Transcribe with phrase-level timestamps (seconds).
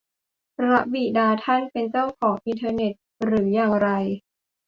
[0.57, 3.89] พระบิดาท่านเป็นเจ้าของอินเทอร์เน็ตหรืออย่างไร?